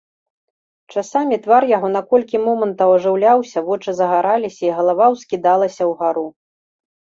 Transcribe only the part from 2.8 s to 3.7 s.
ажыўляўся,